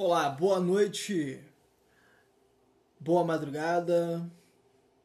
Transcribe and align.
Olá, 0.00 0.30
boa 0.30 0.60
noite, 0.60 1.44
boa 3.00 3.24
madrugada, 3.24 4.30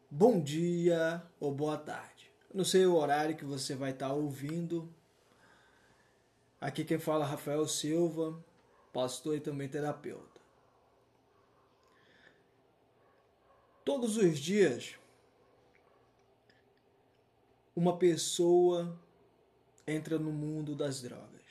bom 0.08 0.40
dia 0.40 1.28
ou 1.40 1.52
boa 1.52 1.80
tarde. 1.80 2.32
não 2.54 2.64
sei 2.64 2.86
o 2.86 2.94
horário 2.94 3.36
que 3.36 3.44
você 3.44 3.74
vai 3.74 3.90
estar 3.90 4.14
ouvindo. 4.14 4.88
Aqui 6.62 6.86
quem 6.86 7.00
fala 7.00 7.26
é 7.26 7.28
Rafael 7.28 7.68
Silva, 7.68 8.40
pastor 8.94 9.36
e 9.36 9.40
também 9.40 9.68
terapeuta. 9.68 10.40
Todos 13.84 14.16
os 14.16 14.38
dias, 14.38 14.94
uma 17.76 17.98
pessoa 17.98 18.96
entra 19.88 20.20
no 20.20 20.32
mundo 20.32 20.76
das 20.76 21.02
drogas. 21.02 21.42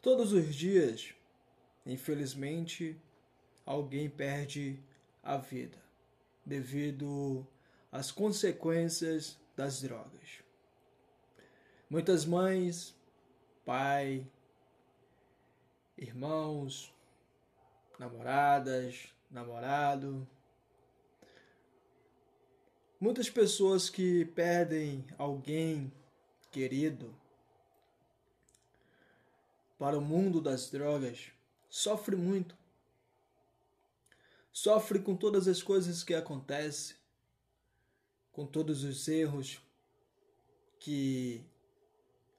Todos 0.00 0.32
os 0.32 0.54
dias, 0.54 1.14
Infelizmente, 1.86 2.96
alguém 3.66 4.08
perde 4.08 4.82
a 5.22 5.36
vida 5.36 5.78
devido 6.44 7.46
às 7.92 8.10
consequências 8.10 9.38
das 9.56 9.82
drogas. 9.82 10.42
Muitas 11.88 12.24
mães, 12.24 12.94
pai, 13.64 14.26
irmãos, 15.96 16.92
namoradas, 17.98 19.08
namorado, 19.30 20.26
muitas 22.98 23.28
pessoas 23.28 23.90
que 23.90 24.24
perdem 24.24 25.04
alguém 25.18 25.92
querido 26.50 27.14
para 29.78 29.98
o 29.98 30.00
mundo 30.00 30.40
das 30.40 30.70
drogas 30.70 31.33
sofre 31.74 32.14
muito. 32.14 32.56
Sofre 34.52 35.00
com 35.00 35.16
todas 35.16 35.48
as 35.48 35.60
coisas 35.60 36.04
que 36.04 36.14
acontecem, 36.14 36.94
com 38.30 38.46
todos 38.46 38.84
os 38.84 39.08
erros 39.08 39.60
que 40.78 41.44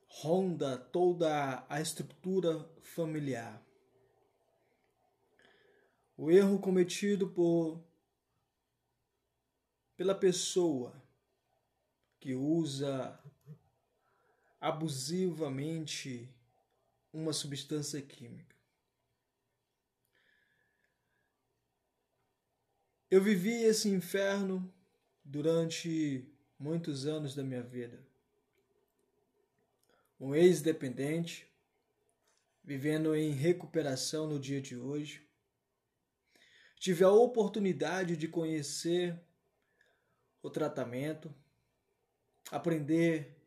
ronda 0.07 0.77
toda 0.77 1.65
a 1.67 1.81
estrutura 1.81 2.65
familiar. 2.81 3.61
O 6.15 6.31
erro 6.31 6.57
cometido 6.57 7.27
por 7.27 7.83
pela 9.97 10.15
pessoa 10.15 10.95
que 12.21 12.33
usa 12.33 13.19
abusivamente 14.61 16.33
uma 17.11 17.33
substância 17.33 18.01
química. 18.01 18.54
Eu 23.15 23.21
vivi 23.21 23.63
esse 23.63 23.87
inferno 23.87 24.69
durante 25.23 26.29
muitos 26.59 27.05
anos 27.05 27.33
da 27.33 27.45
minha 27.45 27.63
vida. 27.63 28.05
Um 30.19 30.35
ex-dependente, 30.35 31.47
vivendo 32.61 33.15
em 33.15 33.31
recuperação 33.31 34.27
no 34.27 34.37
dia 34.37 34.61
de 34.61 34.75
hoje. 34.75 35.25
Tive 36.77 37.05
a 37.05 37.09
oportunidade 37.09 38.17
de 38.17 38.27
conhecer 38.27 39.17
o 40.43 40.49
tratamento, 40.49 41.33
aprender 42.51 43.41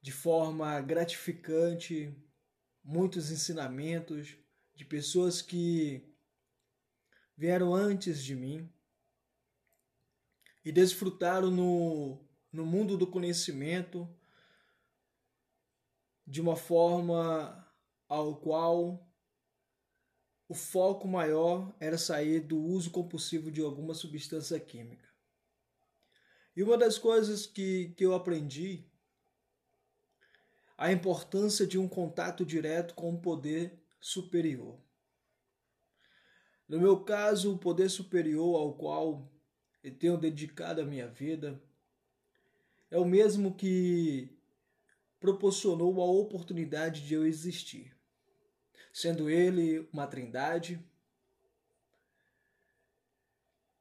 de 0.00 0.12
forma 0.12 0.80
gratificante 0.80 2.16
muitos 2.84 3.32
ensinamentos 3.32 4.36
de 4.72 4.84
pessoas 4.84 5.42
que 5.42 6.09
vieram 7.40 7.74
antes 7.74 8.22
de 8.22 8.36
mim 8.36 8.70
e 10.62 10.70
desfrutaram 10.70 11.50
no, 11.50 12.22
no 12.52 12.66
mundo 12.66 12.98
do 12.98 13.06
conhecimento 13.06 14.06
de 16.26 16.38
uma 16.38 16.54
forma 16.54 17.66
ao 18.06 18.36
qual 18.36 19.10
o 20.46 20.54
foco 20.54 21.08
maior 21.08 21.74
era 21.80 21.96
sair 21.96 22.40
do 22.40 22.58
uso 22.58 22.90
compulsivo 22.90 23.50
de 23.50 23.62
alguma 23.62 23.94
substância 23.94 24.60
química. 24.60 25.08
E 26.54 26.62
uma 26.62 26.76
das 26.76 26.98
coisas 26.98 27.46
que, 27.46 27.94
que 27.96 28.04
eu 28.04 28.14
aprendi 28.14 28.86
a 30.76 30.92
importância 30.92 31.66
de 31.66 31.78
um 31.78 31.88
contato 31.88 32.44
direto 32.44 32.94
com 32.94 33.14
o 33.14 33.18
poder 33.18 33.82
superior. 33.98 34.78
No 36.70 36.78
meu 36.78 37.00
caso, 37.00 37.52
o 37.52 37.58
poder 37.58 37.88
superior 37.88 38.54
ao 38.54 38.72
qual 38.74 39.28
eu 39.82 39.92
tenho 39.92 40.16
dedicado 40.16 40.80
a 40.80 40.84
minha 40.84 41.08
vida 41.08 41.60
é 42.88 42.96
o 42.96 43.04
mesmo 43.04 43.56
que 43.56 44.30
proporcionou 45.18 46.00
a 46.00 46.04
oportunidade 46.04 47.04
de 47.04 47.12
eu 47.12 47.26
existir, 47.26 47.92
sendo 48.92 49.28
ele 49.28 49.80
uma 49.92 50.06
trindade, 50.06 50.80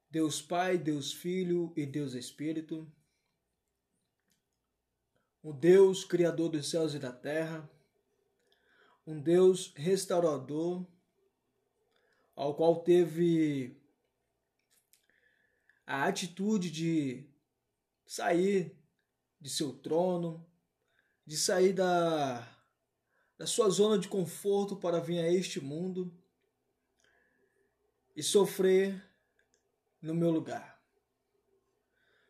Deus 0.10 0.42
Pai, 0.42 0.76
Deus 0.76 1.14
Filho 1.14 1.72
e 1.76 1.86
Deus 1.86 2.16
Espírito, 2.16 2.92
um 5.44 5.52
Deus 5.52 6.04
criador 6.04 6.50
dos 6.50 6.68
céus 6.68 6.96
e 6.96 6.98
da 6.98 7.12
terra, 7.12 7.70
um 9.06 9.22
Deus 9.22 9.72
restaurador 9.76 10.88
ao 12.40 12.56
qual 12.56 12.82
teve 12.84 13.78
a 15.86 16.06
atitude 16.06 16.72
de 16.72 17.30
sair 18.06 18.80
de 19.42 19.50
seu 19.50 19.74
trono, 19.74 20.50
de 21.26 21.36
sair 21.36 21.74
da, 21.74 22.40
da 23.38 23.46
sua 23.46 23.70
zona 23.70 24.00
de 24.00 24.08
conforto 24.08 24.78
para 24.78 25.02
vir 25.02 25.20
a 25.20 25.30
este 25.30 25.60
mundo 25.60 26.18
e 28.16 28.24
sofrer 28.24 29.06
no 30.02 30.16
meu 30.16 30.32
lugar. 30.32 30.82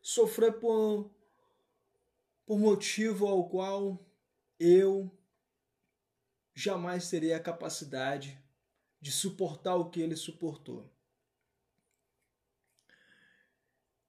Sofrer 0.01 0.53
por, 0.53 1.13
por 2.47 2.57
motivo 2.57 3.27
ao 3.27 3.47
qual 3.47 4.03
eu 4.59 5.15
jamais 6.55 7.07
teria 7.11 7.37
a 7.37 7.39
capacidade 7.39 8.48
de 9.01 9.11
suportar 9.11 9.75
o 9.75 9.89
que 9.89 10.01
ele 10.01 10.15
suportou. 10.15 10.89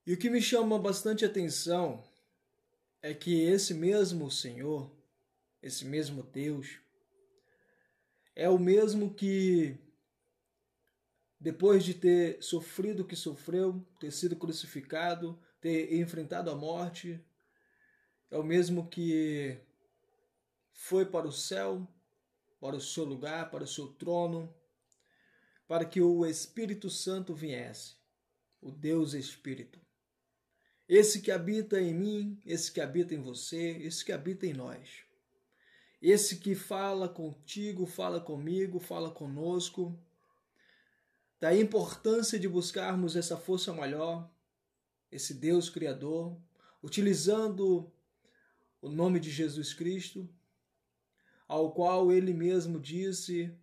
E 0.06 0.12
o 0.12 0.16
que 0.16 0.30
me 0.30 0.42
chama 0.42 0.78
bastante 0.78 1.24
atenção 1.24 2.02
é 3.02 3.14
que 3.14 3.42
esse 3.42 3.72
mesmo 3.72 4.30
Senhor, 4.30 4.90
esse 5.62 5.84
mesmo 5.84 6.22
Deus, 6.22 6.78
é 8.34 8.48
o 8.48 8.58
mesmo 8.58 9.14
que, 9.14 9.78
depois 11.38 11.84
de 11.84 11.94
ter 11.94 12.42
sofrido 12.42 13.02
o 13.02 13.06
que 13.06 13.14
sofreu, 13.14 13.86
ter 14.00 14.10
sido 14.10 14.34
crucificado, 14.34 15.38
ter 15.60 15.94
enfrentado 15.94 16.50
a 16.50 16.56
morte, 16.56 17.22
é 18.30 18.38
o 18.38 18.42
mesmo 18.42 18.88
que 18.88 19.58
foi 20.72 21.04
para 21.04 21.28
o 21.28 21.32
céu, 21.32 21.86
para 22.60 22.76
o 22.76 22.80
seu 22.80 23.04
lugar, 23.04 23.50
para 23.50 23.64
o 23.64 23.66
seu 23.66 23.88
trono, 23.88 24.52
para 25.70 25.84
que 25.84 26.00
o 26.00 26.26
Espírito 26.26 26.90
Santo 26.90 27.32
viesse, 27.32 27.94
o 28.60 28.72
Deus 28.72 29.14
Espírito. 29.14 29.80
Esse 30.88 31.20
que 31.20 31.30
habita 31.30 31.80
em 31.80 31.94
mim, 31.94 32.40
esse 32.44 32.72
que 32.72 32.80
habita 32.80 33.14
em 33.14 33.22
você, 33.22 33.76
esse 33.76 34.04
que 34.04 34.10
habita 34.10 34.44
em 34.48 34.52
nós. 34.52 35.04
Esse 36.02 36.38
que 36.38 36.56
fala 36.56 37.08
contigo, 37.08 37.86
fala 37.86 38.20
comigo, 38.20 38.80
fala 38.80 39.12
conosco. 39.12 39.96
Da 41.38 41.54
importância 41.54 42.36
de 42.36 42.48
buscarmos 42.48 43.14
essa 43.14 43.36
força 43.36 43.72
maior, 43.72 44.28
esse 45.08 45.34
Deus 45.34 45.70
Criador, 45.70 46.36
utilizando 46.82 47.88
o 48.82 48.88
nome 48.90 49.20
de 49.20 49.30
Jesus 49.30 49.72
Cristo, 49.72 50.28
ao 51.46 51.72
qual 51.72 52.10
ele 52.10 52.34
mesmo 52.34 52.80
disse 52.80 53.56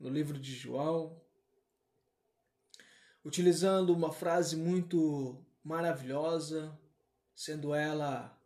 no 0.00 0.08
livro 0.08 0.38
de 0.38 0.54
João, 0.54 1.21
utilizando 3.24 3.94
uma 3.94 4.12
frase 4.12 4.56
muito 4.56 5.44
maravilhosa, 5.62 6.78
sendo 7.34 7.74
ela: 7.74 8.38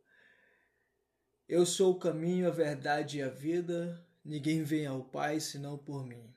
Eu 1.48 1.64
sou 1.64 1.92
o 1.92 1.98
caminho, 1.98 2.48
a 2.48 2.50
verdade 2.50 3.18
e 3.18 3.22
a 3.22 3.28
vida, 3.28 4.06
ninguém 4.24 4.62
vem 4.62 4.86
ao 4.86 5.04
Pai 5.04 5.40
senão 5.40 5.78
por 5.78 6.06
mim. 6.06 6.34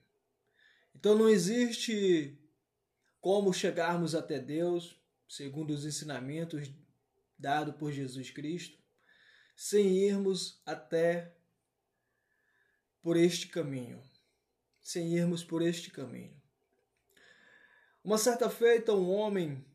Então 0.95 1.17
não 1.17 1.29
existe 1.29 2.37
como 3.19 3.53
chegarmos 3.53 4.15
até 4.15 4.39
Deus, 4.39 4.99
segundo 5.27 5.71
os 5.71 5.85
ensinamentos 5.85 6.71
dados 7.37 7.75
por 7.75 7.91
Jesus 7.91 8.31
Cristo, 8.31 8.77
sem 9.55 9.97
irmos 9.97 10.61
até 10.65 11.35
por 13.01 13.17
este 13.17 13.47
caminho, 13.47 14.01
sem 14.81 15.13
irmos 15.13 15.43
por 15.43 15.61
este 15.61 15.89
caminho. 15.89 16.38
Uma 18.03 18.17
certa 18.17 18.49
feita, 18.49 18.93
um 18.93 19.09
homem 19.09 19.65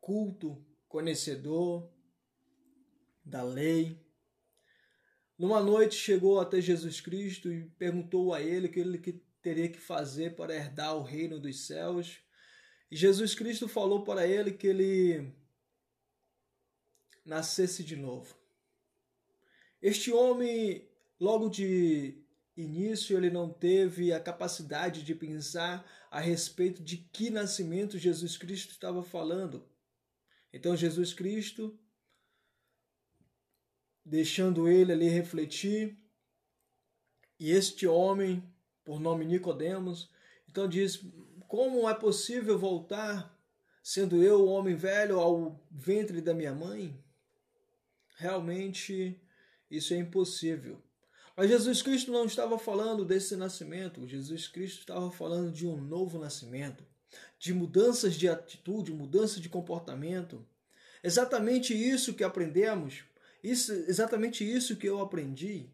culto, 0.00 0.64
conhecedor 0.88 1.90
da 3.24 3.42
lei, 3.42 4.00
numa 5.38 5.60
noite 5.60 5.94
chegou 5.94 6.40
até 6.40 6.60
Jesus 6.60 7.00
Cristo 7.00 7.52
e 7.52 7.70
perguntou 7.78 8.34
a 8.34 8.42
ele 8.42 8.66
o 8.66 8.70
que 8.70 8.80
ele 8.80 9.22
teria 9.40 9.68
que 9.68 9.78
fazer 9.78 10.34
para 10.34 10.54
herdar 10.54 10.96
o 10.96 11.02
reino 11.02 11.38
dos 11.38 11.66
céus. 11.66 12.20
E 12.90 12.96
Jesus 12.96 13.34
Cristo 13.34 13.68
falou 13.68 14.02
para 14.02 14.26
ele 14.26 14.52
que 14.52 14.66
ele 14.66 15.32
nascesse 17.24 17.84
de 17.84 17.94
novo. 17.94 18.36
Este 19.80 20.10
homem, 20.10 20.90
logo 21.20 21.48
de 21.48 22.20
início, 22.62 23.16
ele 23.16 23.30
não 23.30 23.48
teve 23.48 24.12
a 24.12 24.20
capacidade 24.20 25.04
de 25.04 25.14
pensar 25.14 25.86
a 26.10 26.20
respeito 26.20 26.82
de 26.82 26.96
que 26.96 27.30
nascimento 27.30 27.96
Jesus 27.96 28.36
Cristo 28.36 28.72
estava 28.72 29.02
falando. 29.02 29.68
Então, 30.52 30.76
Jesus 30.76 31.14
Cristo 31.14 31.78
deixando 34.04 34.68
ele 34.68 34.92
ali 34.92 35.08
refletir. 35.08 35.96
E 37.38 37.52
este 37.52 37.86
homem, 37.86 38.42
por 38.84 38.98
nome 38.98 39.24
Nicodemos, 39.24 40.10
então 40.48 40.68
diz: 40.68 41.00
Como 41.46 41.88
é 41.88 41.94
possível 41.94 42.58
voltar, 42.58 43.38
sendo 43.82 44.22
eu 44.22 44.46
homem 44.46 44.74
velho, 44.74 45.20
ao 45.20 45.64
ventre 45.70 46.20
da 46.20 46.34
minha 46.34 46.54
mãe? 46.54 46.98
Realmente 48.16 49.20
isso 49.70 49.94
é 49.94 49.98
impossível. 49.98 50.82
Mas 51.38 51.50
Jesus 51.50 51.80
Cristo 51.80 52.10
não 52.10 52.24
estava 52.24 52.58
falando 52.58 53.04
desse 53.04 53.36
nascimento, 53.36 54.08
Jesus 54.08 54.48
Cristo 54.48 54.80
estava 54.80 55.08
falando 55.12 55.52
de 55.52 55.68
um 55.68 55.80
novo 55.80 56.18
nascimento, 56.18 56.84
de 57.38 57.54
mudanças 57.54 58.16
de 58.16 58.28
atitude, 58.28 58.92
mudança 58.92 59.40
de 59.40 59.48
comportamento. 59.48 60.44
Exatamente 61.00 61.72
isso 61.72 62.14
que 62.14 62.24
aprendemos 62.24 63.04
isso, 63.40 63.72
exatamente 63.72 64.44
isso 64.44 64.74
que 64.74 64.88
eu 64.88 65.00
aprendi. 65.00 65.70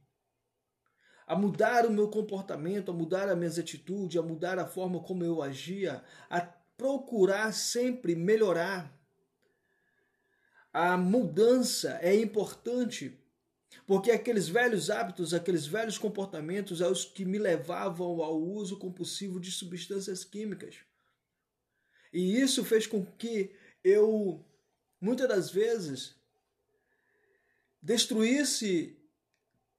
A 1.27 1.35
mudar 1.35 1.87
o 1.87 1.91
meu 1.91 2.09
comportamento, 2.09 2.91
a 2.91 2.95
mudar 2.95 3.31
as 3.31 3.39
minhas 3.39 3.59
atitudes, 3.59 4.19
a 4.19 4.23
mudar 4.23 4.59
a 4.59 4.67
forma 4.67 5.01
como 5.03 5.25
eu 5.25 5.43
agia, 5.43 6.05
a 6.29 6.43
procurar 6.77 7.55
sempre 7.55 8.15
melhorar. 8.15 8.95
A 10.71 10.99
mudança 10.99 11.99
é 12.03 12.15
importante, 12.15 13.19
porque 13.87 14.11
aqueles 14.11 14.49
velhos 14.49 14.91
hábitos, 14.91 15.35
aqueles 15.35 15.67
velhos 15.67 15.99
comportamentos 15.99 16.81
é 16.81 16.89
os 16.89 17.05
que 17.05 17.25
me 17.25 17.39
levavam 17.39 18.23
ao 18.23 18.41
uso 18.41 18.79
compulsivo 18.79 19.39
de 19.39 19.51
substâncias 19.51 20.25
químicas. 20.25 20.77
E 22.13 22.41
isso 22.41 22.65
fez 22.65 22.87
com 22.87 23.05
que 23.05 23.55
eu, 23.83 24.45
muitas 25.01 25.29
das 25.29 25.51
vezes, 25.51 26.15
destruísse 27.83 28.97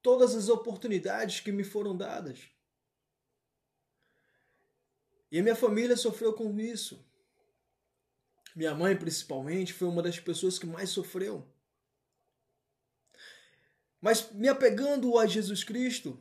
todas 0.01 0.35
as 0.35 0.49
oportunidades 0.49 1.39
que 1.39 1.51
me 1.51 1.63
foram 1.63 1.97
dadas. 1.97 2.49
E 5.31 5.39
a 5.39 5.43
minha 5.43 5.55
família 5.55 5.97
sofreu 5.97 6.33
com 6.33 6.59
isso. 6.59 7.03
Minha 8.55 8.75
mãe, 8.75 8.95
principalmente, 8.95 9.73
foi 9.73 9.87
uma 9.87 10.03
das 10.03 10.19
pessoas 10.19 10.59
que 10.59 10.65
mais 10.65 10.89
sofreu. 10.89 11.45
Mas 14.01 14.31
me 14.31 14.47
apegando 14.47 15.17
a 15.17 15.25
Jesus 15.25 15.63
Cristo 15.63 16.19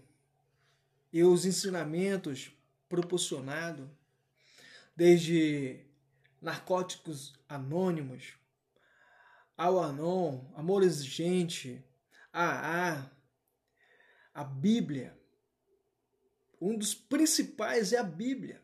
e 1.12 1.22
os 1.22 1.44
ensinamentos 1.44 2.50
proporcionados, 2.88 3.88
desde 4.96 5.80
narcóticos 6.40 7.34
anônimos, 7.48 8.34
ao 9.56 9.80
Anon, 9.80 10.44
Amor 10.54 10.82
Exigente, 10.82 11.84
AA, 12.32 13.10
a 14.32 14.44
Bíblia. 14.44 15.16
Um 16.60 16.76
dos 16.76 16.94
principais 16.94 17.92
é 17.92 17.98
a 17.98 18.02
Bíblia. 18.02 18.60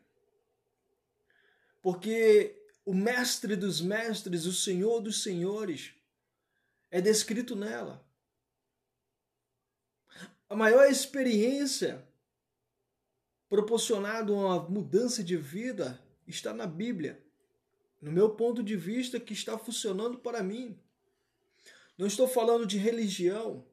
Porque 1.81 2.61
o 2.85 2.93
mestre 2.93 3.55
dos 3.55 3.79
mestres, 3.81 4.45
o 4.45 4.53
senhor 4.53 4.99
dos 4.99 5.23
senhores, 5.23 5.93
é 6.89 6.99
descrito 6.99 7.55
nela. 7.55 8.05
A 10.51 10.55
maior 10.57 10.91
experiência 10.91 12.05
proporcionada 13.47 14.33
a 14.33 14.35
uma 14.35 14.59
mudança 14.69 15.23
de 15.23 15.37
vida 15.37 15.97
está 16.27 16.53
na 16.53 16.67
Bíblia 16.67 17.23
no 18.01 18.11
meu 18.11 18.31
ponto 18.31 18.61
de 18.61 18.75
vista, 18.75 19.17
que 19.17 19.31
está 19.31 19.57
funcionando 19.57 20.17
para 20.17 20.43
mim. 20.43 20.77
Não 21.97 22.05
estou 22.05 22.27
falando 22.27 22.67
de 22.67 22.77
religião. 22.77 23.65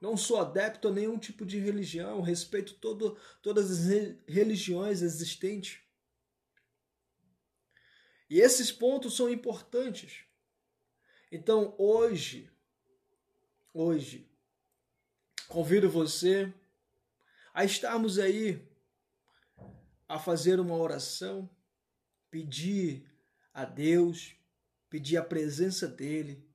Não 0.00 0.16
sou 0.16 0.38
adepto 0.38 0.86
a 0.86 0.92
nenhum 0.92 1.18
tipo 1.18 1.44
de 1.44 1.58
religião. 1.58 2.20
Respeito 2.20 2.74
todo, 2.74 3.18
todas 3.42 3.68
as 3.68 4.22
religiões 4.28 5.02
existentes. 5.02 5.80
E 8.30 8.38
esses 8.38 8.70
pontos 8.70 9.16
são 9.16 9.28
importantes. 9.28 10.20
Então, 11.32 11.74
hoje, 11.76 12.48
hoje, 13.74 14.30
convido 15.48 15.88
você 15.88 16.52
a 17.54 17.64
estarmos 17.64 18.18
aí 18.18 18.62
a 20.08 20.18
fazer 20.18 20.60
uma 20.60 20.76
oração, 20.76 21.48
pedir 22.30 23.10
a 23.52 23.64
Deus, 23.64 24.36
pedir 24.88 25.16
a 25.16 25.22
presença 25.22 25.88
dele 25.88 26.46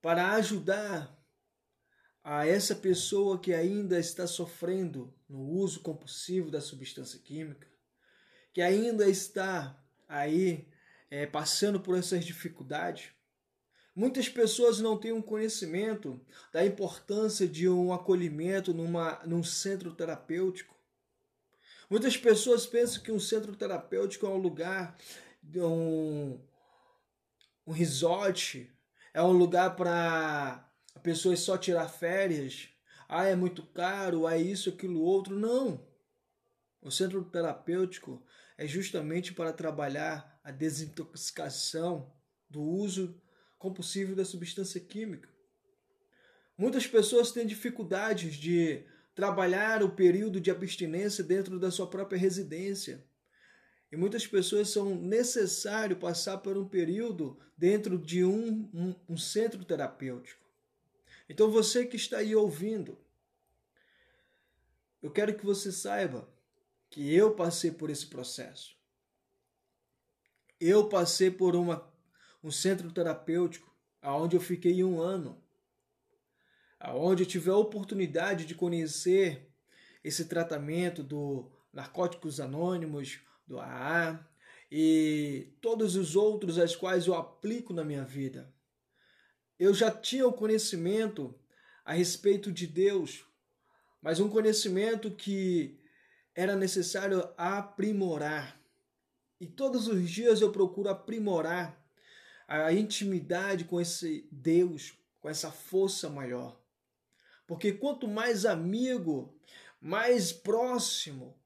para 0.00 0.32
ajudar 0.34 1.18
a 2.22 2.46
essa 2.46 2.74
pessoa 2.74 3.38
que 3.38 3.52
ainda 3.52 3.98
está 3.98 4.26
sofrendo 4.26 5.12
no 5.28 5.40
uso 5.40 5.80
compulsivo 5.80 6.50
da 6.50 6.60
substância 6.60 7.18
química, 7.18 7.66
que 8.52 8.62
ainda 8.62 9.08
está 9.08 9.82
aí 10.08 10.68
é, 11.10 11.26
passando 11.26 11.80
por 11.80 11.96
essas 11.96 12.24
dificuldades. 12.24 13.10
Muitas 13.94 14.28
pessoas 14.28 14.80
não 14.80 14.96
têm 14.96 15.12
um 15.12 15.22
conhecimento 15.22 16.20
da 16.52 16.64
importância 16.64 17.46
de 17.46 17.68
um 17.68 17.92
acolhimento 17.92 18.72
numa, 18.72 19.20
num 19.26 19.42
centro 19.42 19.92
terapêutico. 19.92 20.74
Muitas 21.88 22.16
pessoas 22.16 22.66
pensam 22.66 23.02
que 23.02 23.10
um 23.10 23.18
centro 23.18 23.56
terapêutico 23.56 24.26
é 24.26 24.28
um 24.28 24.36
lugar 24.36 24.96
um, 25.56 26.38
um 27.66 27.72
resort, 27.72 28.70
é 29.12 29.22
um 29.22 29.32
lugar 29.32 29.74
para 29.74 30.64
a 30.94 31.00
pessoa 31.00 31.36
só 31.36 31.58
tirar 31.58 31.88
férias. 31.88 32.68
Ah, 33.08 33.24
é 33.24 33.34
muito 33.34 33.64
caro, 33.64 34.28
é 34.28 34.40
isso, 34.40 34.70
aquilo, 34.70 35.00
outro. 35.00 35.34
Não. 35.34 35.84
O 36.80 36.90
centro 36.90 37.24
terapêutico 37.24 38.22
é 38.56 38.66
justamente 38.66 39.32
para 39.32 39.52
trabalhar 39.52 40.38
a 40.44 40.50
desintoxicação 40.50 42.12
do 42.48 42.62
uso 42.62 43.20
compulsivo 43.60 44.16
da 44.16 44.24
substância 44.24 44.80
química. 44.80 45.28
Muitas 46.56 46.86
pessoas 46.86 47.30
têm 47.30 47.46
dificuldades 47.46 48.34
de 48.34 48.84
trabalhar 49.14 49.82
o 49.82 49.94
período 49.94 50.40
de 50.40 50.50
abstinência 50.50 51.22
dentro 51.22 51.58
da 51.60 51.70
sua 51.70 51.86
própria 51.86 52.18
residência. 52.18 53.04
E 53.92 53.96
muitas 53.96 54.26
pessoas 54.26 54.70
são 54.70 54.94
necessário 54.94 55.96
passar 55.96 56.38
por 56.38 56.56
um 56.56 56.66
período 56.66 57.38
dentro 57.56 57.98
de 57.98 58.24
um, 58.24 58.70
um, 58.72 58.94
um 59.10 59.16
centro 59.18 59.62
terapêutico. 59.62 60.42
Então 61.28 61.50
você 61.50 61.84
que 61.84 61.96
está 61.96 62.18
aí 62.18 62.34
ouvindo, 62.34 62.98
eu 65.02 65.10
quero 65.10 65.34
que 65.34 65.44
você 65.44 65.70
saiba 65.70 66.26
que 66.88 67.14
eu 67.14 67.34
passei 67.34 67.70
por 67.70 67.90
esse 67.90 68.06
processo. 68.06 68.74
Eu 70.58 70.88
passei 70.88 71.30
por 71.30 71.54
uma, 71.54 71.89
um 72.42 72.50
centro 72.50 72.90
terapêutico 72.90 73.70
aonde 74.02 74.36
eu 74.36 74.40
fiquei 74.40 74.82
um 74.82 75.00
ano, 75.00 75.42
aonde 76.78 77.22
eu 77.22 77.26
tive 77.26 77.50
a 77.50 77.56
oportunidade 77.56 78.46
de 78.46 78.54
conhecer 78.54 79.50
esse 80.02 80.24
tratamento 80.24 81.02
do 81.02 81.50
Narcóticos 81.72 82.40
Anônimos, 82.40 83.20
do 83.46 83.60
AA 83.60 84.26
e 84.70 85.52
todos 85.60 85.96
os 85.96 86.16
outros 86.16 86.58
as 86.58 86.74
quais 86.74 87.06
eu 87.06 87.14
aplico 87.14 87.72
na 87.72 87.84
minha 87.84 88.04
vida. 88.04 88.52
Eu 89.58 89.74
já 89.74 89.90
tinha 89.90 90.26
o 90.26 90.32
conhecimento 90.32 91.34
a 91.84 91.92
respeito 91.92 92.50
de 92.50 92.66
Deus, 92.66 93.26
mas 94.00 94.20
um 94.20 94.28
conhecimento 94.28 95.10
que 95.10 95.78
era 96.34 96.56
necessário 96.56 97.28
aprimorar. 97.36 98.58
E 99.38 99.46
todos 99.46 99.86
os 99.88 100.08
dias 100.08 100.40
eu 100.40 100.50
procuro 100.50 100.88
aprimorar 100.88 101.79
a 102.50 102.72
intimidade 102.72 103.64
com 103.64 103.80
esse 103.80 104.28
Deus, 104.32 104.92
com 105.20 105.28
essa 105.28 105.52
força 105.52 106.10
maior. 106.10 106.60
Porque 107.46 107.72
quanto 107.72 108.08
mais 108.08 108.44
amigo, 108.44 109.32
mais 109.80 110.32
próximo, 110.32 111.38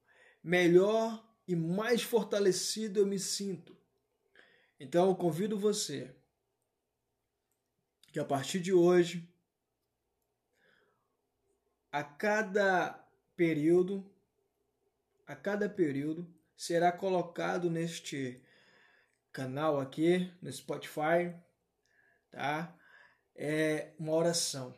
melhor 0.43 1.23
e 1.47 1.55
mais 1.55 2.01
fortalecido 2.01 2.99
eu 2.99 3.05
me 3.05 3.19
sinto. 3.19 3.77
Então 4.79 5.07
eu 5.07 5.15
convido 5.15 5.59
você 5.59 6.11
que 8.11 8.19
a 8.19 8.25
partir 8.25 8.59
de 8.59 8.73
hoje, 8.73 9.29
a 11.91 12.03
cada 12.03 13.07
período, 13.35 14.03
a 15.27 15.35
cada 15.35 15.69
período 15.69 16.27
será 16.57 16.91
colocado 16.91 17.69
neste 17.69 18.41
canal 19.35 19.81
aqui 19.81 20.33
no 20.41 20.49
Spotify, 20.49 21.35
tá? 22.31 22.73
É 23.35 23.93
uma 23.99 24.13
oração. 24.13 24.73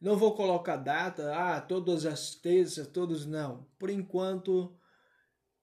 Não 0.00 0.16
vou 0.16 0.34
colocar 0.34 0.76
data, 0.76 1.32
ah, 1.32 1.60
todas 1.60 2.04
as 2.04 2.34
terças, 2.34 2.88
todos 2.88 3.24
não. 3.24 3.62
Por 3.78 3.90
enquanto 3.90 4.76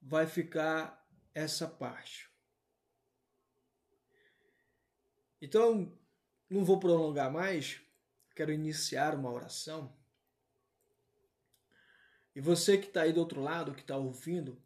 vai 0.00 0.26
ficar 0.26 1.06
essa 1.34 1.68
parte. 1.68 2.30
Então, 5.38 5.94
não 6.48 6.64
vou 6.64 6.80
prolongar 6.80 7.30
mais, 7.30 7.78
quero 8.34 8.52
iniciar 8.52 9.14
uma 9.14 9.30
oração. 9.30 9.94
E 12.34 12.40
você 12.40 12.78
que 12.78 12.86
está 12.86 13.02
aí 13.02 13.12
do 13.12 13.20
outro 13.20 13.42
lado, 13.42 13.74
que 13.74 13.82
está 13.82 13.98
ouvindo, 13.98 14.63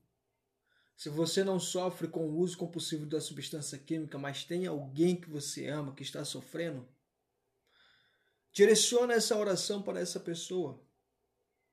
se 0.99 1.09
você 1.09 1.43
não 1.43 1.59
sofre 1.59 2.09
com 2.09 2.27
o 2.27 2.37
uso 2.37 2.59
compulsivo 2.59 3.07
da 3.07 3.23
substância 3.23 3.79
química, 3.79 4.19
mas 4.19 4.45
tem 4.45 4.67
alguém 4.67 5.17
que 5.17 5.31
você 5.31 5.67
ama 5.69 5.95
que 5.95 6.03
está 6.03 6.23
sofrendo, 6.27 6.87
Direciona 8.53 9.15
essa 9.15 9.37
oração 9.37 9.81
para 9.81 10.01
essa 10.01 10.19
pessoa. 10.19 10.83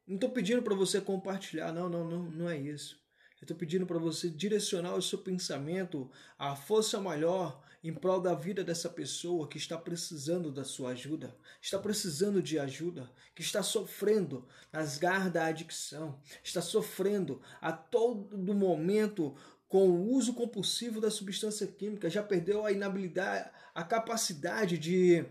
Não 0.05 0.15
estou 0.15 0.29
pedindo 0.29 0.61
para 0.61 0.75
você 0.75 1.01
compartilhar, 1.01 1.71
não, 1.71 1.89
não, 1.89 2.07
não, 2.07 2.23
não 2.29 2.49
é 2.49 2.59
isso. 2.59 3.03
Estou 3.41 3.57
pedindo 3.57 3.87
para 3.87 3.97
você 3.97 4.29
direcionar 4.29 4.95
o 4.95 5.01
seu 5.01 5.19
pensamento 5.19 6.11
à 6.37 6.55
força 6.55 6.99
maior 6.99 7.63
em 7.87 7.93
prol 7.93 8.19
da 8.19 8.33
vida 8.33 8.63
dessa 8.63 8.89
pessoa 8.89 9.47
que 9.47 9.59
está 9.59 9.77
precisando 9.77 10.51
da 10.51 10.63
sua 10.63 10.89
ajuda, 10.89 11.37
está 11.61 11.77
precisando 11.77 12.41
de 12.41 12.57
ajuda, 12.57 13.11
que 13.35 13.43
está 13.43 13.61
sofrendo 13.61 14.47
nas 14.73 14.97
garras 14.97 15.31
da 15.31 15.45
adicção, 15.45 16.19
está 16.43 16.61
sofrendo 16.61 17.39
a 17.61 17.71
todo 17.71 18.55
momento 18.55 19.35
com 19.67 19.87
o 19.87 20.11
uso 20.13 20.33
compulsivo 20.33 20.99
da 20.99 21.11
substância 21.11 21.67
química, 21.67 22.09
já 22.09 22.23
perdeu 22.23 22.65
a 22.65 22.71
inabilidade, 22.71 23.51
a 23.75 23.83
capacidade 23.83 24.79
de 24.79 25.23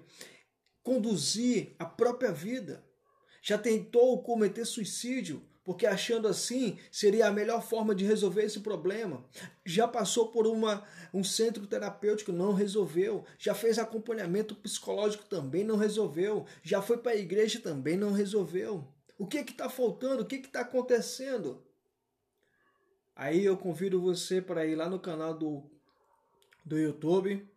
conduzir 0.81 1.75
a 1.77 1.85
própria 1.85 2.31
vida. 2.31 2.85
Já 3.43 3.59
tentou 3.59 4.23
cometer 4.23 4.65
suicídio, 4.65 5.43
porque 5.65 5.87
achando 5.87 6.29
assim 6.29 6.79
seria 6.93 7.27
a 7.27 7.33
melhor 7.33 7.63
forma 7.63 7.95
de 7.95 8.05
resolver 8.05 8.43
esse 8.45 8.61
problema. 8.61 9.25
Já 9.65 9.89
passou 9.89 10.29
por 10.29 10.47
uma, 10.47 10.87
um 11.13 11.25
centro 11.25 11.67
terapêutico, 11.67 12.31
não 12.31 12.53
resolveu. 12.53 13.25
Já 13.39 13.55
fez 13.55 13.79
acompanhamento 13.79 14.55
psicológico, 14.55 15.25
também 15.25 15.65
não 15.65 15.77
resolveu. 15.77 16.47
Já 16.63 16.83
foi 16.83 16.99
para 16.99 17.13
a 17.13 17.17
igreja, 17.17 17.61
também 17.61 17.97
não 17.97 18.13
resolveu. 18.13 18.87
O 19.19 19.27
que 19.27 19.39
está 19.39 19.69
faltando? 19.71 20.23
O 20.23 20.27
que 20.27 20.37
está 20.37 20.61
acontecendo? 20.61 21.65
Aí 23.17 23.45
eu 23.45 23.57
convido 23.57 24.01
você 24.01 24.43
para 24.43 24.67
ir 24.67 24.75
lá 24.75 24.89
no 24.89 24.99
canal 24.99 25.33
do, 25.33 25.63
do 26.65 26.79
YouTube, 26.79 27.49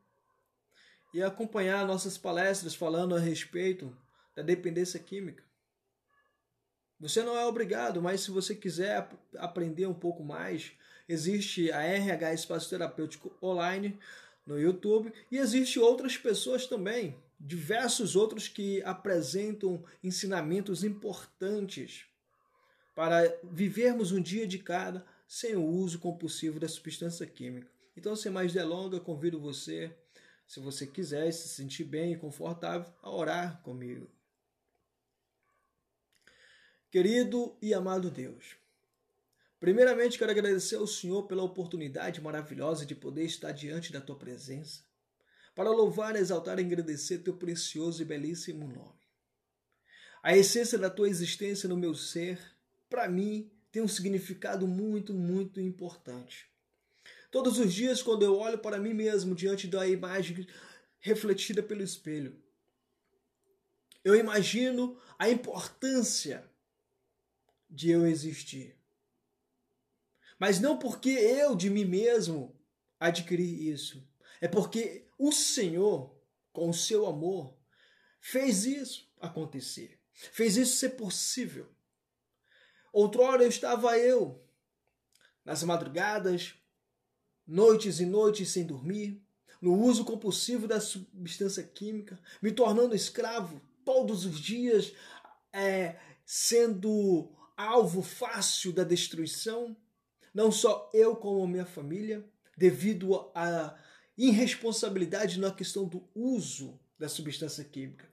e 1.13 1.23
acompanhar 1.23 1.85
nossas 1.87 2.17
palestras 2.17 2.75
falando 2.75 3.15
a 3.15 3.19
respeito 3.19 3.95
da 4.35 4.43
dependência 4.43 4.99
química. 4.99 5.43
Você 6.99 7.21
não 7.21 7.37
é 7.37 7.45
obrigado, 7.45 8.01
mas 8.01 8.21
se 8.21 8.31
você 8.31 8.55
quiser 8.55 9.07
aprender 9.37 9.85
um 9.85 9.93
pouco 9.93 10.23
mais, 10.23 10.71
existe 11.07 11.71
a 11.71 11.83
RH 11.83 12.33
Espaço 12.33 12.69
Terapêutico 12.69 13.31
Online 13.41 13.99
no 14.45 14.59
YouTube 14.59 15.13
e 15.31 15.37
existe 15.37 15.79
outras 15.79 16.17
pessoas 16.17 16.65
também, 16.65 17.15
diversos 17.39 18.15
outros 18.15 18.47
que 18.47 18.81
apresentam 18.83 19.83
ensinamentos 20.03 20.83
importantes 20.83 22.05
para 22.95 23.31
vivermos 23.43 24.11
um 24.11 24.19
dia 24.19 24.47
de 24.47 24.57
cada 24.57 25.05
sem 25.27 25.55
o 25.55 25.63
uso 25.63 25.99
compulsivo 25.99 26.59
da 26.59 26.67
substância 26.67 27.27
química. 27.27 27.67
Então, 27.95 28.15
sem 28.15 28.31
mais 28.31 28.53
delongas, 28.53 29.01
convido 29.01 29.39
você 29.39 29.93
se 30.47 30.59
você 30.61 30.87
quiser 30.87 31.29
se 31.31 31.49
sentir 31.49 31.83
bem 31.83 32.13
e 32.13 32.17
confortável, 32.17 32.91
a 33.03 33.11
orar 33.11 33.61
comigo. 33.61 34.09
Querido 36.89 37.57
e 37.61 37.73
amado 37.73 38.09
Deus, 38.09 38.55
primeiramente 39.59 40.17
quero 40.17 40.31
agradecer 40.31 40.77
ao 40.77 40.87
Senhor 40.87 41.23
pela 41.23 41.43
oportunidade 41.43 42.21
maravilhosa 42.21 42.85
de 42.85 42.95
poder 42.95 43.25
estar 43.25 43.51
diante 43.51 43.91
da 43.91 43.99
tua 43.99 44.15
presença, 44.15 44.85
para 45.53 45.69
louvar, 45.69 46.15
exaltar 46.15 46.59
e 46.59 46.61
agradecer 46.61 47.17
teu 47.17 47.33
precioso 47.33 48.01
e 48.01 48.05
belíssimo 48.05 48.69
nome. 48.69 49.01
A 50.23 50.37
essência 50.37 50.77
da 50.77 50.89
tua 50.89 51.09
existência 51.09 51.67
no 51.67 51.75
meu 51.75 51.93
ser, 51.93 52.39
para 52.89 53.09
mim, 53.09 53.51
tem 53.69 53.81
um 53.81 53.87
significado 53.87 54.65
muito, 54.65 55.13
muito 55.13 55.59
importante. 55.59 56.49
Todos 57.29 57.59
os 57.59 57.73
dias, 57.73 58.01
quando 58.01 58.23
eu 58.23 58.37
olho 58.37 58.59
para 58.59 58.79
mim 58.79 58.93
mesmo 58.93 59.35
diante 59.35 59.67
da 59.67 59.85
imagem 59.85 60.47
refletida 61.01 61.61
pelo 61.61 61.83
espelho, 61.83 62.41
eu 64.05 64.15
imagino 64.15 64.97
a 65.19 65.29
importância 65.29 66.49
de 67.69 67.89
eu 67.89 68.05
existir. 68.05 68.77
Mas 70.39 70.59
não 70.59 70.77
porque 70.77 71.09
eu 71.09 71.55
de 71.55 71.69
mim 71.69 71.85
mesmo 71.85 72.55
adquiri 72.99 73.69
isso. 73.69 74.07
É 74.39 74.47
porque 74.47 75.07
o 75.17 75.31
Senhor, 75.31 76.15
com 76.51 76.69
o 76.69 76.73
seu 76.73 77.05
amor, 77.05 77.57
fez 78.19 78.65
isso 78.65 79.11
acontecer. 79.19 79.99
Fez 80.13 80.57
isso 80.57 80.77
ser 80.77 80.89
possível. 80.89 81.67
Outrora 82.91 83.43
eu 83.43 83.49
estava 83.49 83.97
eu 83.97 84.43
nas 85.43 85.63
madrugadas 85.63 86.55
noites 87.47 88.01
e 88.01 88.05
noites 88.05 88.49
sem 88.49 88.65
dormir, 88.65 89.23
no 89.61 89.73
uso 89.81 90.03
compulsivo 90.03 90.67
da 90.67 90.81
substância 90.81 91.63
química, 91.63 92.19
me 92.41 92.51
tornando 92.51 92.93
escravo 92.93 93.61
todos 93.85 94.25
os 94.25 94.39
dias, 94.39 94.93
é, 95.53 95.95
sendo 96.25 97.31
alvo 97.57 98.03
fácil 98.03 98.71
da 98.71 98.83
destruição, 98.83 99.75
não 100.33 100.51
só 100.51 100.89
eu 100.93 101.15
como 101.15 101.47
minha 101.47 101.65
família, 101.65 102.23
devido 102.55 103.31
à 103.33 103.75
irresponsabilidade 104.15 105.39
na 105.39 105.51
questão 105.51 105.85
do 105.85 106.07
uso 106.13 106.79
da 106.97 107.09
substância 107.09 107.63
química. 107.63 108.07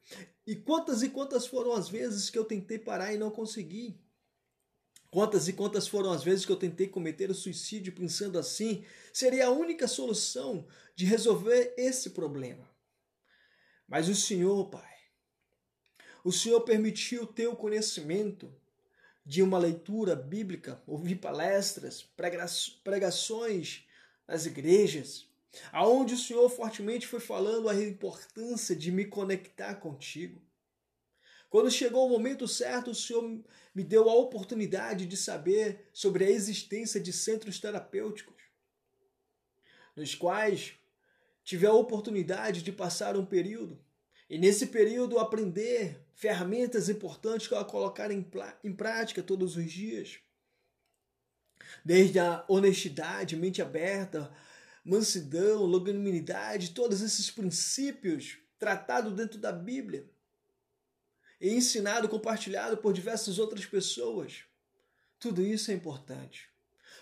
E 0.47 0.57
quantas 0.57 1.03
e 1.03 1.11
quantas 1.11 1.47
foram 1.47 1.73
as 1.73 1.89
vezes 1.89 2.31
que 2.31 2.39
eu 2.39 2.45
tentei 2.45 2.79
parar 2.79 3.13
e 3.13 3.19
não 3.19 3.31
consegui? 3.31 4.01
Quantas 5.11 5.47
e 5.47 5.53
quantas 5.53 5.87
foram 5.87 6.11
as 6.11 6.25
vezes 6.25 6.45
que 6.45 6.51
eu 6.51 6.57
tentei 6.57 6.89
cometer 6.89 7.31
o 7.31 7.35
suicídio 7.35 7.95
pensando 7.95 8.39
assim 8.39 8.85
seria 9.13 9.47
a 9.47 9.51
única 9.51 9.87
solução 9.87 10.67
de 10.97 11.05
resolver 11.05 11.73
esse 11.77 12.11
problema. 12.11 12.69
Mas 13.87 14.09
o 14.09 14.15
Senhor, 14.15 14.69
Pai, 14.71 14.95
o 16.25 16.33
Senhor 16.33 16.61
permitiu 16.63 17.23
o 17.23 17.57
conhecimento 17.57 18.53
de 19.25 19.43
uma 19.43 19.59
leitura 19.59 20.15
bíblica, 20.15 20.83
ouvir 20.87 21.17
palestras, 21.17 22.03
pregações 22.83 23.87
nas 24.29 24.45
igrejas, 24.45 25.27
aonde 25.73 26.15
o 26.15 26.19
Senhor 26.19 26.49
fortemente 26.51 27.07
foi 27.07 27.21
falando 27.21 27.69
a 27.69 27.75
importância 27.75 28.77
de 28.77 28.91
me 28.91 29.05
conectar 29.05 29.77
contigo. 29.77 30.43
Quando 31.49 31.71
chegou 31.71 32.07
o 32.07 32.11
momento 32.11 32.49
certo, 32.49 32.91
o 32.91 32.95
Senhor 32.95 33.41
me 33.75 33.85
deu 33.85 34.11
a 34.11 34.15
oportunidade 34.15 35.07
de 35.07 35.17
saber 35.17 35.89
sobre 35.93 36.25
a 36.25 36.31
existência 36.31 37.01
de 37.01 37.13
centros 37.13 37.61
terapêuticos, 37.61 38.43
nos 39.95 40.15
quais 40.15 40.75
tive 41.45 41.67
a 41.67 41.73
oportunidade 41.73 42.63
de 42.63 42.73
passar 42.73 43.17
um 43.17 43.25
período 43.25 43.79
e 44.29 44.37
nesse 44.37 44.67
período 44.67 45.19
aprender 45.19 46.04
ferramentas 46.15 46.89
importantes 46.89 47.49
para 47.49 47.65
colocar 47.65 48.11
em, 48.11 48.27
em 48.63 48.73
prática 48.73 49.23
todos 49.23 49.57
os 49.57 49.71
dias. 49.71 50.19
Desde 51.85 52.19
a 52.19 52.45
honestidade, 52.49 53.37
mente 53.37 53.61
aberta, 53.61 54.33
mansidão, 54.85 55.65
longanimidade, 55.65 56.71
todos 56.71 57.03
esses 57.03 57.31
princípios 57.31 58.39
tratados 58.59 59.13
dentro 59.13 59.39
da 59.39 59.53
Bíblia 59.53 60.09
e 61.41 61.55
ensinado, 61.55 62.09
compartilhado 62.09 62.77
por 62.77 62.93
diversas 62.93 63.39
outras 63.39 63.67
pessoas. 63.67 64.45
Tudo 65.19 65.43
isso 65.43 65.71
é 65.71 65.75
importante. 65.75 66.49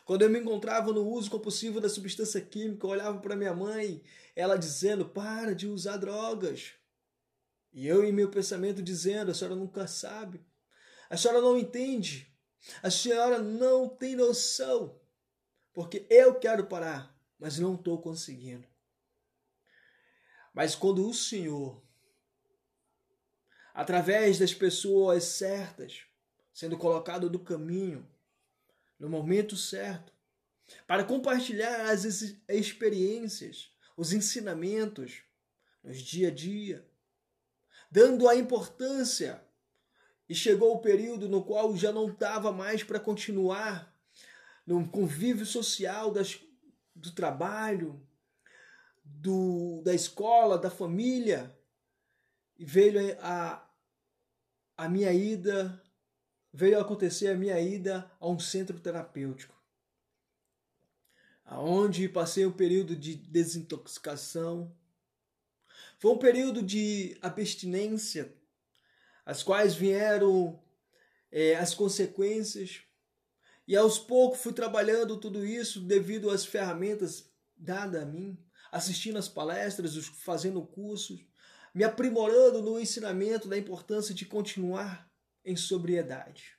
Quando 0.04 0.22
eu 0.22 0.30
me 0.30 0.38
encontrava 0.38 0.92
no 0.92 1.06
uso 1.06 1.30
compulsivo 1.30 1.80
da 1.80 1.88
substância 1.88 2.40
química, 2.40 2.86
eu 2.86 2.90
olhava 2.90 3.18
para 3.20 3.36
minha 3.36 3.54
mãe, 3.54 4.02
ela 4.34 4.56
dizendo: 4.56 5.04
para 5.04 5.54
de 5.54 5.68
usar 5.68 5.96
drogas. 5.96 6.72
E 7.72 7.86
eu, 7.86 8.04
em 8.04 8.12
meu 8.12 8.30
pensamento, 8.30 8.82
dizendo: 8.82 9.30
a 9.30 9.34
senhora 9.34 9.56
nunca 9.56 9.86
sabe, 9.86 10.44
a 11.08 11.16
senhora 11.16 11.40
não 11.40 11.56
entende. 11.56 12.32
A 12.82 12.90
senhora 12.90 13.38
não 13.40 13.88
tem 13.88 14.14
noção, 14.14 15.00
porque 15.72 16.06
eu 16.08 16.38
quero 16.38 16.66
parar, 16.66 17.18
mas 17.38 17.58
não 17.58 17.74
estou 17.74 18.00
conseguindo. 18.00 18.66
Mas 20.54 20.74
quando 20.74 21.08
o 21.08 21.14
Senhor, 21.14 21.82
através 23.74 24.38
das 24.38 24.54
pessoas 24.54 25.24
certas, 25.24 26.04
sendo 26.52 26.76
colocado 26.76 27.28
do 27.28 27.40
caminho, 27.40 28.08
no 28.98 29.08
momento 29.08 29.56
certo, 29.56 30.12
para 30.86 31.04
compartilhar 31.04 31.90
as 31.90 32.04
experiências, 32.48 33.72
os 33.96 34.12
ensinamentos, 34.12 35.22
nos 35.82 36.00
dia 36.00 36.28
a 36.28 36.30
dia, 36.30 36.86
dando 37.92 38.28
a 38.28 38.34
importância. 38.34 39.40
E 40.28 40.34
chegou 40.34 40.74
o 40.74 40.80
período 40.80 41.28
no 41.28 41.44
qual 41.44 41.76
já 41.76 41.92
não 41.92 42.08
estava 42.08 42.50
mais 42.50 42.82
para 42.82 42.98
continuar 42.98 43.94
no 44.66 44.88
convívio 44.88 45.44
social 45.44 46.10
das, 46.10 46.40
do 46.96 47.12
trabalho, 47.12 48.04
do, 49.04 49.82
da 49.84 49.94
escola, 49.94 50.58
da 50.58 50.70
família. 50.70 51.54
E 52.58 52.64
veio 52.64 53.16
a, 53.20 53.64
a 54.76 54.88
minha 54.88 55.12
ida, 55.12 55.80
veio 56.52 56.80
acontecer 56.80 57.28
a 57.28 57.36
minha 57.36 57.60
ida 57.60 58.10
a 58.18 58.26
um 58.26 58.38
centro 58.38 58.80
terapêutico 58.80 59.62
aonde 61.52 62.08
passei 62.08 62.46
um 62.46 62.52
período 62.52 62.96
de 62.96 63.14
desintoxicação. 63.14 64.74
Foi 66.02 66.10
um 66.10 66.18
período 66.18 66.64
de 66.64 67.16
abstinência, 67.22 68.34
as 69.24 69.40
quais 69.40 69.72
vieram 69.72 70.60
é, 71.30 71.54
as 71.54 71.74
consequências. 71.74 72.80
E 73.68 73.76
aos 73.76 74.00
poucos 74.00 74.42
fui 74.42 74.52
trabalhando 74.52 75.20
tudo 75.20 75.46
isso 75.46 75.78
devido 75.80 76.28
às 76.28 76.44
ferramentas 76.44 77.32
dadas 77.56 78.02
a 78.02 78.04
mim, 78.04 78.36
assistindo 78.72 79.16
às 79.16 79.28
palestras, 79.28 79.94
fazendo 80.24 80.66
cursos, 80.66 81.24
me 81.72 81.84
aprimorando 81.84 82.60
no 82.60 82.80
ensinamento 82.80 83.46
da 83.46 83.56
importância 83.56 84.12
de 84.12 84.26
continuar 84.26 85.08
em 85.44 85.54
sobriedade. 85.54 86.58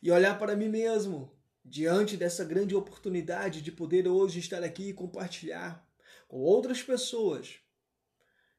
E 0.00 0.12
olhar 0.12 0.38
para 0.38 0.54
mim 0.54 0.68
mesmo 0.68 1.36
diante 1.64 2.16
dessa 2.16 2.44
grande 2.44 2.72
oportunidade 2.72 3.60
de 3.60 3.72
poder 3.72 4.06
hoje 4.06 4.38
estar 4.38 4.62
aqui 4.62 4.90
e 4.90 4.94
compartilhar 4.94 5.84
com 6.28 6.38
outras 6.38 6.80
pessoas 6.80 7.65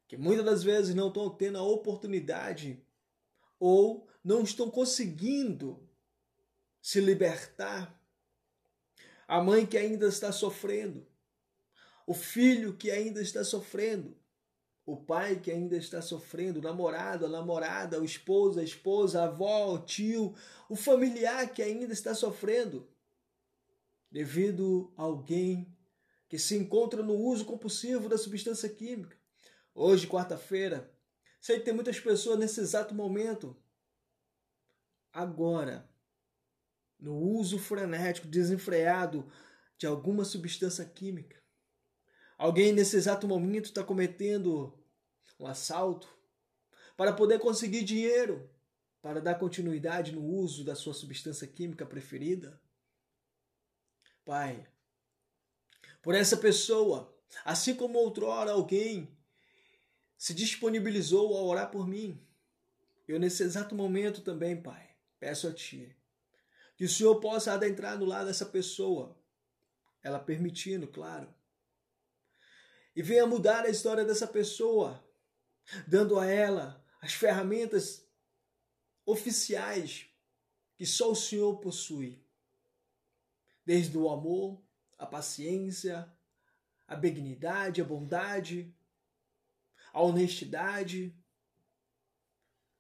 que 0.08 0.16
muitas 0.16 0.46
das 0.46 0.64
vezes 0.64 0.96
não 0.96 1.10
estão 1.10 1.30
tendo 1.30 1.58
a 1.58 1.64
oportunidade 1.64 2.82
ou 3.60 4.08
não 4.24 4.42
estão 4.42 4.70
conseguindo 4.70 5.80
se 6.82 7.02
libertar. 7.02 7.94
A 9.28 9.44
mãe 9.44 9.66
que 9.66 9.78
ainda 9.78 10.08
está 10.08 10.32
sofrendo, 10.32 11.06
o 12.06 12.14
filho 12.14 12.78
que 12.78 12.90
ainda 12.90 13.22
está 13.22 13.44
sofrendo, 13.44 14.16
o 14.86 14.96
pai 14.96 15.38
que 15.38 15.52
ainda 15.52 15.76
está 15.76 16.02
sofrendo, 16.02 16.60
o 16.60 16.64
namorado, 16.64 17.26
a 17.26 17.30
namorada, 17.30 18.00
o 18.00 18.06
esposo, 18.06 18.62
a 18.62 18.64
esposa, 18.64 19.22
a 19.22 19.26
avó, 19.26 19.74
o 19.74 19.80
tio, 19.80 20.34
o 20.70 20.78
familiar 20.78 21.52
que 21.52 21.62
ainda 21.62 21.92
está 21.92 22.16
sofrendo 22.16 22.88
devido 24.10 24.94
a 24.96 25.02
alguém 25.02 25.76
que 26.30 26.40
se 26.40 26.56
encontra 26.56 27.04
no 27.04 27.16
uso 27.16 27.44
compulsivo 27.44 28.08
da 28.08 28.18
substância 28.18 28.70
química. 28.70 29.16
Hoje, 29.79 30.07
quarta-feira, 30.07 30.91
sei 31.39 31.60
que 31.60 31.65
tem 31.65 31.74
muitas 31.74 32.00
pessoas 32.00 32.39
nesse 32.39 32.60
exato 32.60 32.96
momento, 32.96 33.55
agora, 35.13 35.88
no 37.00 37.15
uso 37.15 37.60
frenético, 37.60 38.27
desenfreado 38.27 39.31
de 39.77 39.86
alguma 39.86 40.25
substância 40.25 40.84
química. 40.84 41.39
Alguém 42.39 42.73
nesse 42.73 42.95
exato 42.97 43.28
momento 43.28 43.65
está 43.65 43.84
cometendo 43.84 44.84
um 45.39 45.45
assalto 45.45 46.10
para 46.95 47.13
poder 47.13 47.38
conseguir 47.38 47.84
dinheiro 47.84 48.49
para 48.99 49.21
dar 49.21 49.36
continuidade 49.36 50.12
no 50.12 50.25
uso 50.25 50.65
da 50.65 50.73
sua 50.73 50.95
substância 50.95 51.45
química 51.45 51.86
preferida. 51.86 52.60
Pai, 54.25 54.67
por 56.02 56.15
essa 56.15 56.36
pessoa, 56.36 57.15
assim 57.45 57.75
como 57.75 57.99
outrora 57.99 58.54
alguém 58.54 59.15
se 60.17 60.34
disponibilizou 60.34 61.38
a 61.38 61.41
orar 61.41 61.69
por 61.69 61.88
mim, 61.88 62.21
eu 63.08 63.19
nesse 63.19 63.43
exato 63.43 63.75
momento 63.75 64.21
também, 64.21 64.62
Pai, 64.62 64.89
peço 65.19 65.47
a 65.47 65.53
Ti 65.53 65.97
que 66.77 66.86
o 66.86 66.89
Senhor 66.89 67.19
possa 67.19 67.53
adentrar 67.53 67.97
no 67.97 68.06
lado 68.06 68.27
dessa 68.27 68.45
pessoa, 68.45 69.17
ela 70.03 70.19
permitindo, 70.19 70.88
claro, 70.88 71.34
e 72.95 73.01
venha 73.01 73.25
mudar 73.25 73.65
a 73.65 73.69
história 73.69 74.06
dessa 74.06 74.27
pessoa, 74.27 75.03
dando 75.88 76.19
a 76.19 76.27
ela 76.27 76.86
as 77.01 77.13
ferramentas 77.13 78.08
oficiais 79.06 80.08
que 80.75 80.86
só 80.86 81.12
o 81.12 81.15
Senhor 81.15 81.58
possui. 81.58 82.23
Desde 83.65 83.97
o 83.97 84.10
amor, 84.10 84.62
a 84.97 85.06
paciência, 85.06 86.12
a 86.88 86.95
benignidade, 86.95 87.82
a 87.82 87.86
bondade, 87.86 88.73
a 89.93 90.02
honestidade 90.02 91.15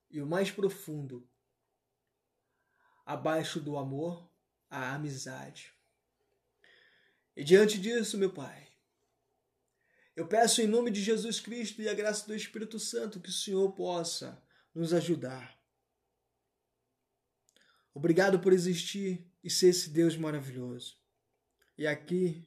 e 0.09 0.21
o 0.21 0.25
mais 0.25 0.51
profundo, 0.51 1.27
abaixo 3.05 3.59
do 3.59 3.77
amor, 3.77 4.29
a 4.69 4.93
amizade. 4.93 5.73
E 7.35 7.43
diante 7.43 7.79
disso, 7.79 8.17
meu 8.17 8.33
Pai, 8.33 8.67
eu 10.15 10.27
peço 10.27 10.61
em 10.61 10.67
nome 10.67 10.89
de 10.89 11.01
Jesus 11.01 11.39
Cristo 11.39 11.81
e 11.81 11.87
a 11.87 11.93
graça 11.93 12.25
do 12.25 12.35
Espírito 12.35 12.79
Santo 12.79 13.19
que 13.19 13.29
o 13.29 13.33
Senhor 13.33 13.71
possa 13.73 14.43
nos 14.73 14.93
ajudar. 14.93 15.57
Obrigado 17.93 18.39
por 18.39 18.53
existir 18.53 19.31
e 19.43 19.49
ser 19.49 19.69
esse 19.69 19.89
Deus 19.89 20.17
maravilhoso. 20.17 20.97
E 21.77 21.85
aqui 21.85 22.45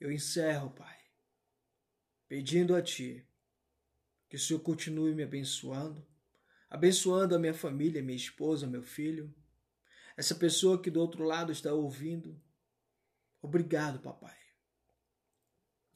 eu 0.00 0.10
encerro, 0.10 0.70
Pai, 0.70 0.98
pedindo 2.28 2.74
a 2.74 2.82
Ti 2.82 3.27
que 4.28 4.36
o 4.36 4.38
Senhor 4.38 4.60
continue 4.60 5.14
me 5.14 5.22
abençoando, 5.22 6.06
abençoando 6.68 7.34
a 7.34 7.38
minha 7.38 7.54
família, 7.54 8.02
minha 8.02 8.16
esposa, 8.16 8.66
meu 8.66 8.82
filho, 8.82 9.34
essa 10.16 10.34
pessoa 10.34 10.80
que 10.80 10.90
do 10.90 11.00
outro 11.00 11.24
lado 11.24 11.52
está 11.52 11.72
ouvindo. 11.72 12.40
Obrigado, 13.40 14.00
papai. 14.00 14.36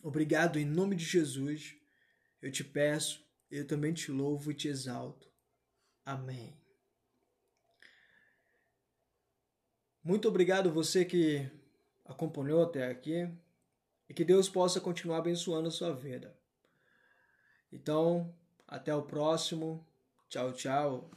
Obrigado 0.03 0.59
em 0.59 0.65
nome 0.65 0.97
de 0.97 1.05
Jesus. 1.05 1.77
Eu 2.41 2.51
te 2.51 2.65
peço, 2.65 3.25
eu 3.51 3.67
também 3.67 3.93
te 3.93 4.11
louvo 4.11 4.51
e 4.51 4.55
te 4.55 4.69
exalto. 4.69 5.31
Amém. 6.05 6.57
Muito 10.03 10.27
obrigado 10.27 10.73
você 10.73 11.05
que 11.05 11.49
acompanhou 12.05 12.63
até 12.63 12.91
aqui 12.91 13.29
e 14.09 14.15
que 14.15 14.25
Deus 14.25 14.49
possa 14.49 14.81
continuar 14.81 15.19
abençoando 15.19 15.69
a 15.69 15.71
sua 15.71 15.95
vida. 15.95 16.37
Então, 17.73 18.35
até 18.69 18.95
o 18.95 19.03
próximo. 19.03 19.85
Tchau, 20.29 20.53
tchau. 20.53 21.11